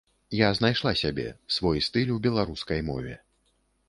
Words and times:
Я 0.37 0.47
знайшла 0.59 0.93
сябе, 1.01 1.25
свой 1.57 1.81
стыль 1.87 2.13
у 2.13 2.17
беларускай 2.29 2.81
мове. 2.89 3.13